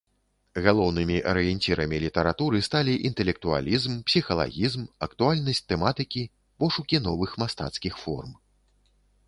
Галоўнымі 0.67 1.17
арыенцірамі 1.31 1.99
літаратуры 2.05 2.61
сталі 2.69 2.93
інтэлектуалізм, 3.11 3.93
псіхалагізм, 4.09 4.81
актуальнасць 5.09 5.63
тэматыкі, 5.75 6.27
пошукі 6.65 6.97
новых 7.09 7.31
мастацкіх 7.45 7.93
форм. 8.05 8.31